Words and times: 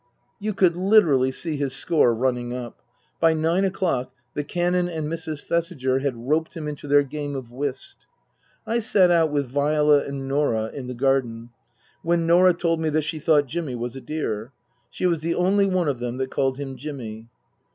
You 0.39 0.55
could 0.55 0.75
literally 0.75 1.29
see 1.31 1.57
his 1.57 1.73
score 1.75 2.11
running 2.15 2.55
up. 2.55 2.81
By 3.19 3.35
nine 3.35 3.63
o'clock 3.63 4.11
the 4.33 4.43
Canon 4.43 4.89
and 4.89 5.07
Mrs. 5.07 5.43
Thesiger 5.47 5.99
had 5.99 6.27
roped 6.27 6.55
him 6.55 6.67
into 6.67 6.87
their 6.87 7.03
game 7.03 7.35
of 7.35 7.51
whist. 7.51 8.07
I 8.65 8.79
sat 8.79 9.11
out 9.11 9.29
with 9.29 9.45
Viola 9.45 10.03
and 10.03 10.27
Norah 10.27 10.71
in 10.73 10.87
the 10.87 10.95
garden, 10.95 11.51
when 12.01 12.25
Norah 12.25 12.55
told 12.55 12.83
us 12.83 12.91
that 12.93 13.03
she 13.03 13.19
thought 13.19 13.45
Jimmy 13.45 13.75
was 13.75 13.95
a 13.95 14.01
dear. 14.01 14.51
She 14.89 15.05
was 15.05 15.19
the 15.19 15.35
only 15.35 15.67
one 15.67 15.87
of 15.87 15.99
them 15.99 16.17
that 16.17 16.31
called 16.31 16.57
him 16.57 16.77
Jimmy. 16.77 17.29